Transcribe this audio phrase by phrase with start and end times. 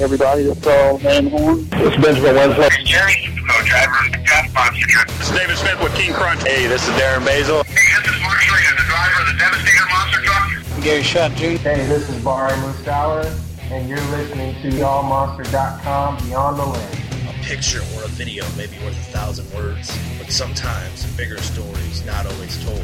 [0.00, 1.68] Everybody, this is uh, Carl Van Horn.
[1.70, 2.68] This is Benjamin Winslow.
[2.68, 5.06] Hey, Jerry, co-driver of the Gas Monster Truck.
[5.06, 6.42] This is David Smith with King Crunch.
[6.42, 7.62] Hey, this is Darren Basil.
[7.62, 10.82] Hey, this is Mark Schrader, the driver of the Devastator Monster Truck.
[10.82, 11.62] Gary Shutt, Jr.
[11.62, 13.38] Hey, this is Barry Muscala,
[13.70, 17.30] and you're listening to AllMonster.com Beyond the Lens.
[17.30, 22.04] A picture or a video may be worth a thousand words, but sometimes bigger stories
[22.04, 22.82] not always told.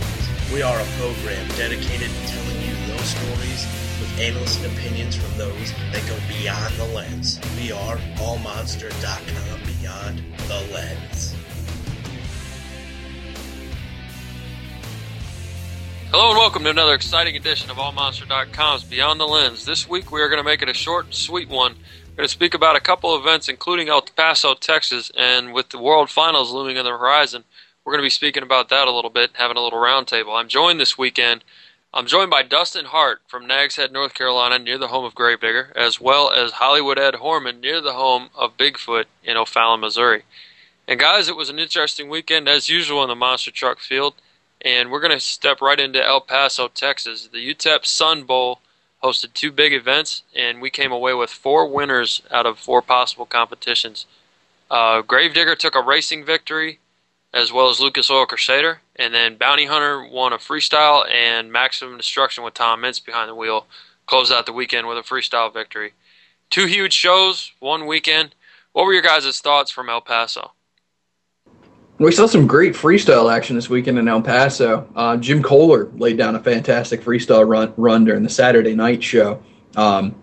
[0.55, 5.37] We are a program dedicated to telling you those stories with analysts and opinions from
[5.37, 7.39] those that go beyond the lens.
[7.57, 11.37] We are allmonster.com beyond the lens.
[16.11, 19.65] Hello and welcome to another exciting edition of AllMonster.com's Beyond the Lens.
[19.65, 21.77] This week we are going to make it a short and sweet one.
[22.09, 25.79] We're going to speak about a couple events, including El Paso, Texas, and with the
[25.79, 27.45] World Finals looming on the horizon,
[27.85, 30.39] we're going to be speaking about that a little bit, having a little roundtable.
[30.39, 31.45] I'm joined this weekend.
[31.93, 35.73] I'm joined by Dustin Hart from Nags Head, North Carolina, near the home of Gravedigger,
[35.75, 40.23] as well as Hollywood Ed Horman, near the home of Bigfoot in O'Fallon, Missouri.
[40.87, 44.15] And guys, it was an interesting weekend as usual in the monster truck field
[44.63, 47.29] and we're going to step right into El Paso, Texas.
[47.33, 48.61] The UTEP Sun Bowl
[49.03, 53.25] hosted two big events, and we came away with four winners out of four possible
[53.25, 54.07] competitions.
[54.71, 56.79] Uh, Gravedigger took a racing victory,
[57.33, 61.97] as well as Lucas Oil Crusader, and then Bounty Hunter won a freestyle, and Maximum
[61.97, 63.67] Destruction with Tom Meents behind the wheel
[64.07, 65.93] closed out the weekend with a freestyle victory.
[66.51, 68.35] Two huge shows, one weekend.
[68.73, 70.53] What were your guys' thoughts from El Paso?
[71.99, 74.91] We saw some great freestyle action this weekend in El Paso.
[74.97, 79.43] Uh, Jim Koehler laid down a fantastic freestyle run, run during the Saturday night show.
[79.77, 80.21] Um,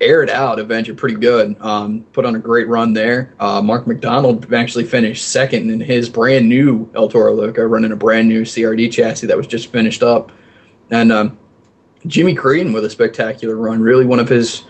[0.00, 1.60] aired out Avenger pretty good.
[1.60, 3.34] Um, put on a great run there.
[3.38, 7.96] Uh, Marc McDonald actually finished second in his brand new El Toro Loco, running a
[7.96, 10.32] brand new CRD chassis that was just finished up.
[10.90, 11.38] And um,
[12.06, 13.80] Jimmy Creten with a spectacular run.
[13.80, 14.64] Really one of his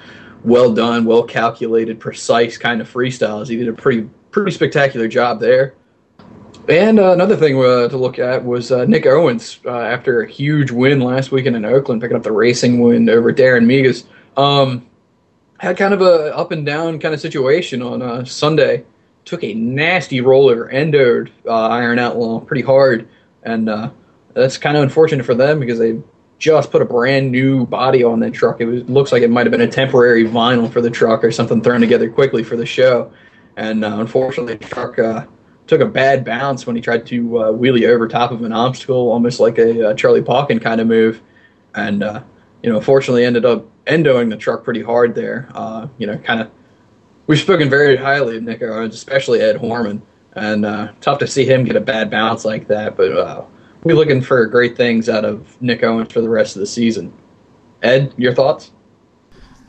[0.44, 3.48] well done, well calculated, precise kind of freestyles.
[3.48, 5.74] He did a pretty pretty spectacular job there.
[6.68, 10.28] And uh, another thing uh, to look at was uh, Nick Owens uh, after a
[10.28, 14.04] huge win last weekend in Oakland, picking up the racing win over Darren Migas.
[14.40, 14.86] Um,
[15.60, 18.84] had kind of a up and down kind of situation on uh, Sunday.
[19.26, 23.06] Took a nasty roller, endoed uh, Iron Outlaw pretty hard,
[23.42, 23.68] and
[24.32, 26.00] that's kind of unfortunate for them because they
[26.38, 28.62] just put a brand new body on that truck.
[28.62, 31.30] It was, looks like it might have been a temporary vinyl for the truck or
[31.30, 33.12] something thrown together quickly for the show,
[33.56, 34.96] and unfortunately the truck
[35.70, 39.12] took a bad bounce when he tried to uh, wheelie over top of an obstacle,
[39.12, 41.22] almost like a, a Charlie Pauken kind of move,
[41.76, 42.22] and uh,
[42.62, 45.48] you know, fortunately ended up endoing the truck pretty hard there.
[45.54, 46.50] Uh, you know, kind of
[47.26, 50.00] we've spoken very highly of Nick Owens, especially Ed Horman,
[50.34, 52.96] and uh, tough to see him get a bad bounce like that.
[52.96, 53.44] But uh,
[53.84, 57.12] we're looking for great things out of Nick Owens for the rest of the season.
[57.82, 58.72] Ed, your thoughts?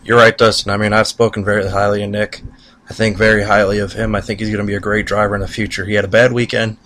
[0.03, 0.71] You're right, Dustin.
[0.71, 2.41] I mean, I've spoken very highly of Nick.
[2.89, 4.15] I think very highly of him.
[4.15, 5.85] I think he's going to be a great driver in the future.
[5.85, 6.77] He had a bad weekend,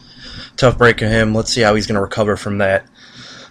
[0.58, 1.34] tough break of him.
[1.34, 2.86] Let's see how he's going to recover from that.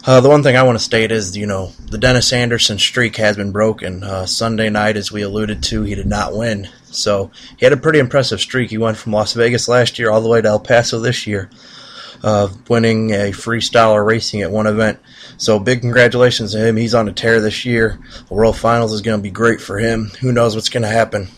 [0.06, 3.16] Uh, the one thing I want to state is, you know, the Dennis Anderson streak
[3.16, 4.04] has been broken.
[4.04, 6.69] Uh, Sunday night, as we alluded to, he did not win.
[6.84, 8.69] So he had a pretty impressive streak.
[8.69, 11.48] He went from Las Vegas last year all the way to El Paso this year,
[12.22, 15.00] uh, winning a freestyler racing at one event.
[15.38, 16.76] So big congratulations to him.
[16.76, 17.98] He's on a tear this year.
[18.28, 20.10] The World Finals is going to be great for him.
[20.21, 21.28] Who knows what's going to happen?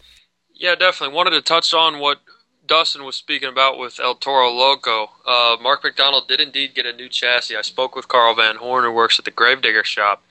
[0.53, 1.15] Yeah, definitely.
[1.15, 2.19] Wanted to touch on what
[2.66, 5.10] Dustin was speaking about with El Toro Loco.
[5.25, 7.56] Uh, Marc McDonald did indeed get a new chassis.
[7.56, 10.22] I spoke with Carl Van Horn, who works at the Gravedigger shop,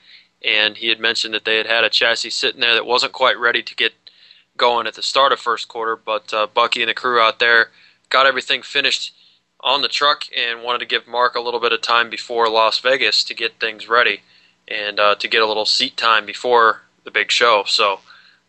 [0.44, 3.38] and he had mentioned that they had had a chassis sitting there that wasn't quite
[3.38, 3.92] ready to get
[4.56, 7.70] going at the start of first quarter, but uh, Bucky and the crew out there
[8.08, 9.12] got everything finished
[9.60, 12.78] on the truck and wanted to give Marc a little bit of time before Las
[12.78, 14.22] Vegas to get things ready
[14.68, 17.64] and uh, to get a little seat time before the big show.
[17.66, 18.00] So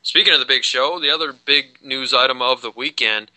[0.07, 3.29] Speaking of the big show, the other big news item of the weekend,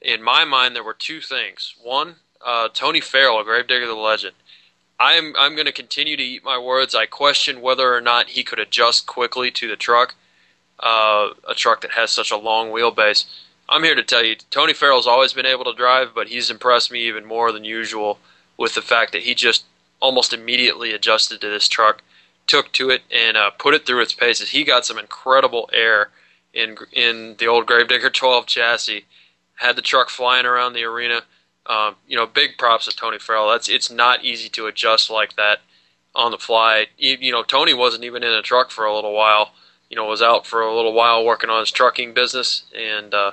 [0.00, 1.74] in my mind, there were two things.
[1.82, 4.34] One, uh, Tony Farrell, Gravedigger the Legend.
[4.98, 6.94] I'm I'm going to continue to eat my words.
[6.94, 10.14] I question whether or not he could adjust quickly to the truck,
[10.80, 13.26] uh, a truck that has such a long wheelbase.
[13.68, 16.90] I'm here to tell you, Tony Farrell's always been able to drive, but he's impressed
[16.90, 18.20] me even more than usual
[18.56, 19.64] with the fact that he just
[20.00, 22.02] almost immediately adjusted to this truck
[22.46, 24.50] took to it and uh, put it through its paces.
[24.50, 26.10] He got some incredible air
[26.54, 29.04] in in the old Gravedigger 12 chassis.
[29.56, 31.22] Had the truck flying around the arena.
[31.66, 33.50] Um, you know, big props to Tony Farrell.
[33.50, 35.60] That's it's not easy to adjust like that
[36.14, 36.86] on the fly.
[36.96, 39.52] You, know, Tony wasn't even in a truck for a little while.
[39.90, 43.32] You know, was out for a little while working on his trucking business, and uh,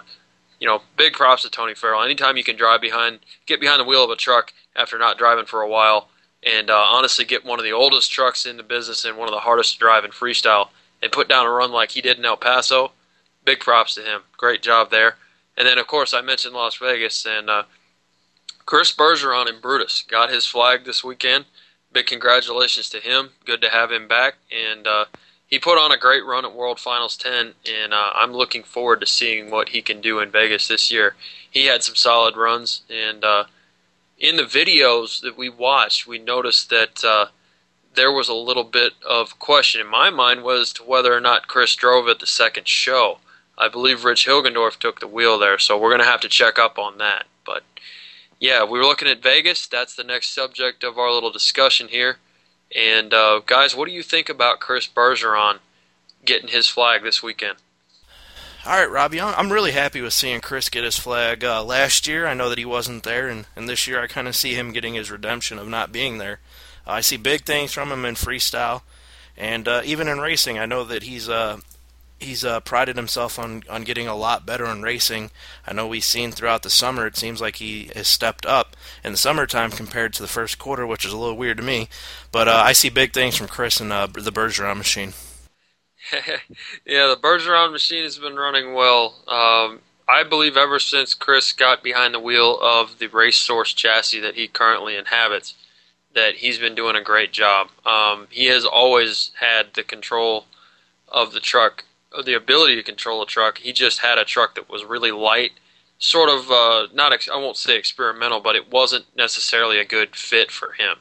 [0.60, 2.04] you know, big props to Tony Farrell.
[2.04, 5.46] Anytime you can drive behind, get behind the wheel of a truck after not driving
[5.46, 6.10] for a while,
[6.44, 9.34] and uh, honestly get one of the oldest trucks in the business and one of
[9.34, 10.70] the hardest to drive in freestyle
[11.02, 12.92] and put down a run like he did in El Paso,
[13.44, 14.22] big props to him.
[14.38, 15.18] Great job there.
[15.58, 17.64] And then, of course, I mentioned Las Vegas, and uh,
[18.66, 21.46] Chris Bergeron and Brutus got his flag this weekend.
[21.92, 23.30] Big congratulations to him.
[23.46, 24.36] Good to have him back.
[24.52, 25.06] And uh,
[25.48, 29.02] he put on a great run at World Finals 10, and uh, I'm looking forward
[29.02, 31.16] to seeing what he can do in Vegas this year.
[31.50, 33.44] He had some solid runs, and uh,
[34.18, 37.28] in the videos that we watched, we noticed that uh,
[37.94, 41.48] there was a little bit of question in my mind was to whether or not
[41.48, 43.20] Chris drove at the second show.
[43.58, 46.58] I believe Rich Hilgendorf took the wheel there, so we're going to have to check
[46.58, 47.26] up on that.
[47.46, 47.64] But
[48.40, 49.68] yeah, we were looking at Vegas.
[49.68, 52.18] That's the next subject of our little discussion here.
[52.76, 55.60] And uh, guys, what do you think about Chris Bergeron
[56.26, 57.58] getting his flag this weekend?
[58.66, 61.44] All right, Robbie, I'm really happy with seeing Chris get his flag.
[61.44, 64.26] Uh, last year, I know that he wasn't there, and, and this year, I kind
[64.26, 66.40] of see him getting his redemption of not being there.
[66.88, 68.84] Uh, I see big things from him in freestyle,
[69.36, 71.60] and uh, even in racing, I know that he's uh,
[72.24, 75.32] he's uh, prided himself on on getting a lot better in racing.
[75.66, 79.12] I know we've seen throughout the summer, it seems like he has stepped up in
[79.12, 81.90] the summertime compared to the first quarter, which is a little weird to me.
[82.32, 85.14] But uh, I see big things from Chris and uh, the Bergeron machine.
[86.86, 89.16] yeah, the Bergeron machine has been running well.
[89.28, 94.20] Um, I believe ever since Chris got behind the wheel of the race source chassis
[94.20, 95.56] that he currently inhabits,
[96.14, 97.70] that he's been doing a great job.
[97.86, 100.46] Um, he has always had the control
[101.08, 101.86] of the truck,
[102.22, 103.58] the ability to control a truck.
[103.58, 105.52] He just had a truck that was really light,
[105.98, 107.14] sort of uh, not.
[107.14, 110.98] Ex- I won't say experimental, but it wasn't necessarily a good fit for him.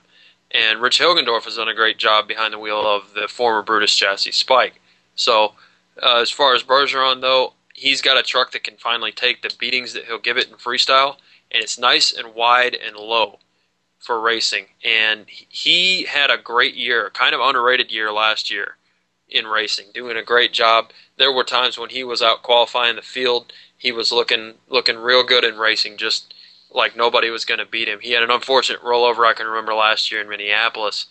[0.51, 3.95] And Rich Hilgendorf has done a great job behind the wheel of the former Brutus
[3.95, 4.81] chassis Spike.
[5.15, 5.55] So,
[6.03, 9.55] uh, as far as Bergeron, though, he's got a truck that can finally take the
[9.59, 11.17] beatings that he'll give it in freestyle,
[11.51, 13.39] and it's nice and wide and low
[13.99, 14.67] for racing.
[14.85, 18.77] And he had a great year, kind of underrated year last year
[19.35, 20.91] in racing, doing a great job.
[21.17, 25.25] There were times when he was out qualifying the field, he was looking looking real
[25.25, 26.35] good in racing, just
[26.71, 28.01] like nobody was going to beat him.
[28.01, 31.07] He had an unfortunate rollover I can remember last year in Minneapolis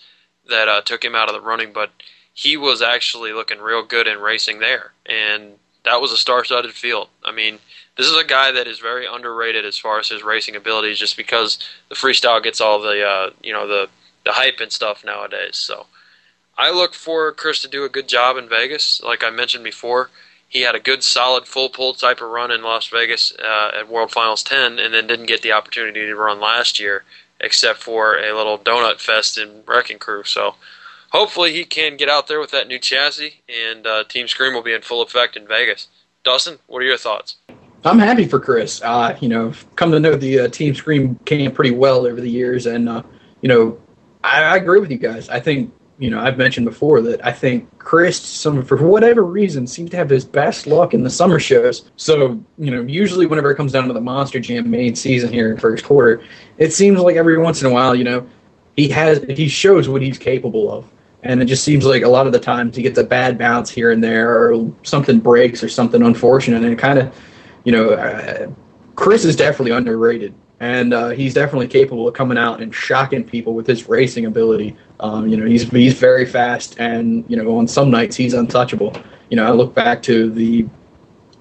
[0.49, 1.91] that uh, took him out of the running, but
[2.33, 5.53] he was actually looking real good in racing there, and
[5.83, 7.09] that was a star-studded field.
[7.23, 7.59] I mean,
[7.97, 11.17] this is a guy that is very underrated as far as his racing abilities, just
[11.17, 11.59] because
[11.89, 13.89] the freestyle gets all the uh, you know the
[14.25, 15.57] the hype and stuff nowadays.
[15.57, 15.87] So
[16.61, 19.01] I look for Chris to do a good job in Vegas.
[19.03, 20.11] Like I mentioned before,
[20.47, 23.89] he had a good, solid, full pull type of run in Las Vegas uh, at
[23.89, 27.03] World Finals 10, and then didn't get the opportunity to run last year,
[27.39, 30.23] except for a little donut fest in Wrecking Crew.
[30.23, 30.53] So
[31.09, 34.61] hopefully he can get out there with that new chassis, and uh, Team Scream will
[34.61, 35.87] be in full effect in Vegas.
[36.23, 37.37] Dustin, what are your thoughts?
[37.83, 38.83] I'm happy for Chris.
[38.83, 42.29] Uh, you know, come to know the uh, Team Scream camp pretty well over the
[42.29, 43.01] years, and uh,
[43.41, 43.79] you know,
[44.23, 45.27] I, agree with you guys.
[45.27, 49.67] I think you know I've mentioned before that I think Chris, some for whatever reason,
[49.67, 51.91] seems to have his best luck in the summer shows.
[51.95, 55.51] So you know, usually whenever it comes down to the Monster Jam main season here
[55.51, 56.23] in first quarter,
[56.57, 58.27] it seems like every once in a while, you know,
[58.75, 60.91] he has he shows what he's capable of.
[61.23, 63.69] And it just seems like a lot of the times he gets a bad bounce
[63.69, 67.15] here and there, or something breaks, or something unfortunate, and it kind of,
[67.63, 68.49] you know, uh,
[68.95, 73.55] Chris is definitely underrated, and uh, he's definitely capable of coming out and shocking people
[73.55, 74.77] with his racing ability.
[74.99, 78.95] Um, you know, he's he's very fast, and you know, on some nights he's untouchable.
[79.31, 80.67] You know, I look back to the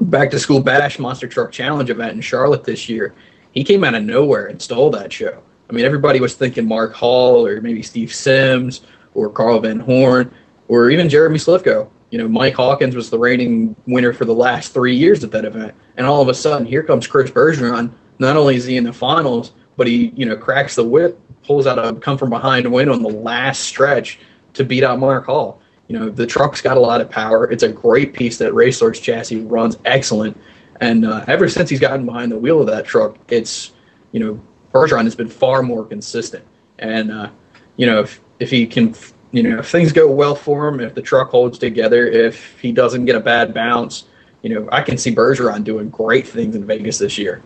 [0.01, 3.15] back to school bash monster truck challenge event in Charlotte this year.
[3.53, 5.43] He came out of nowhere and stole that show.
[5.69, 8.81] I mean, everybody was thinking Mark Hall or maybe Steve Sims
[9.12, 10.35] or Carl Van Horn
[10.69, 11.91] or even Jeremy Slivko.
[12.11, 15.45] You know, Mike Hawkins was the reigning winner for the last three years at that
[15.45, 15.75] event.
[15.99, 17.93] And all of a sudden, here comes Chris Bergeron.
[18.21, 21.67] Not only is he in the finals, but he, you know, cracks the whip, pulls
[21.67, 24.21] out a come from behind win on the last stretch
[24.53, 25.61] to beat out Mark Hall.
[25.89, 27.50] You know, the truck's got a lot of power.
[27.50, 30.39] It's a great piece that Racehorse chassis runs excellent.
[30.81, 33.73] And uh, ever since he's gotten behind the wheel of that truck, it's,
[34.12, 34.41] you know,
[34.73, 36.45] Bergeron has been far more consistent.
[36.79, 37.31] And, uh,
[37.77, 38.95] you know, if, if he can,
[39.33, 42.71] you know, if things go well for him, if the truck holds together, if he
[42.71, 44.05] doesn't get a bad bounce,
[44.43, 47.43] you know, I can see Bergeron doing great things in Vegas this year.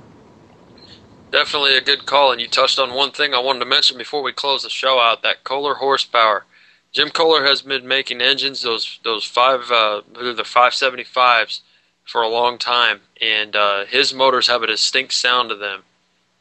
[1.35, 4.23] Definitely a good call, and you touched on one thing I wanted to mention before
[4.23, 6.45] we close the show out: that Koehler horsepower.
[6.93, 11.63] Jim Koehler has been making engines, those those five, uh, the five seventy fives,
[12.05, 15.83] for a long time, and uh, his motors have a distinct sound to them.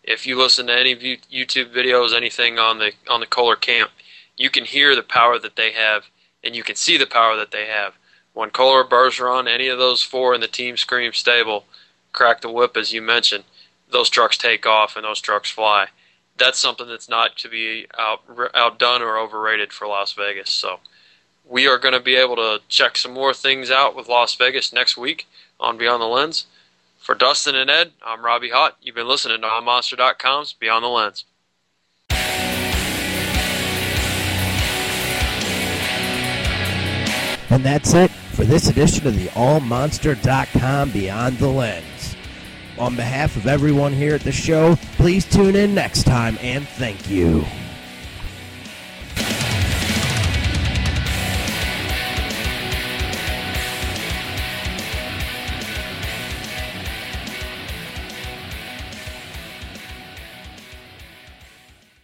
[0.04, 3.90] If you listen to any YouTube videos, anything on the on the Koehler camp,
[4.38, 6.04] you can hear the power that they have,
[6.44, 7.96] and you can see the power that they have.
[8.34, 11.66] When Koehler, Bergeron, any of those four in the Team Scream stable
[12.12, 13.44] crack the whip, as you mentioned,
[13.92, 15.88] those trucks take off and those trucks fly.
[16.38, 18.22] That's something that's not to be out,
[18.54, 20.50] outdone or overrated for Las Vegas.
[20.50, 20.80] So
[21.46, 24.74] we are going to be able to check some more things out with Las Vegas
[24.74, 25.28] next week
[25.60, 26.48] on Beyond the Lens.
[26.98, 28.74] For Dustin and Ed, I'm Robbie Hott.
[28.82, 31.26] You've been listening to AllMonster.com's Beyond the Lens.
[37.50, 41.93] And that's it for this edition of the AllMonster.com Beyond the Lens.
[42.78, 47.10] On behalf of everyone here at the show, please tune in next time and thank
[47.10, 47.46] you.